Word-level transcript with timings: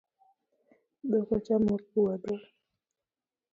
Dhok 1.09 1.29
ochamo 1.35 1.73
puodho 1.89 2.35